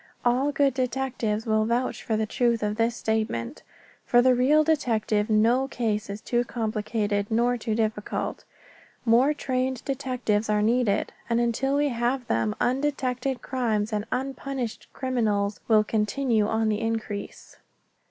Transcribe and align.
All 0.25 0.51
good 0.51 0.73
detectives 0.73 1.45
will 1.45 1.63
vouch 1.63 2.01
for 2.01 2.17
the 2.17 2.25
truth 2.25 2.63
of 2.63 2.75
this 2.77 2.95
statement. 2.95 3.61
For 4.03 4.19
the 4.23 4.33
real 4.33 4.63
detective 4.63 5.29
no 5.29 5.67
case 5.67 6.09
is 6.09 6.21
too 6.21 6.43
complicated 6.43 7.27
nor 7.29 7.55
too 7.55 7.75
difficult. 7.75 8.43
More 9.05 9.31
trained 9.35 9.85
detectives 9.85 10.49
are 10.49 10.63
needed, 10.63 11.13
and 11.29 11.39
until 11.39 11.75
we 11.75 11.89
have 11.89 12.25
them, 12.25 12.55
undetected 12.59 13.43
crimes 13.43 13.93
and 13.93 14.07
unpunished 14.11 14.87
criminals 14.91 15.59
will 15.67 15.83
continue 15.83 16.47
on 16.47 16.69
the 16.69 16.81
increase. 16.81 17.57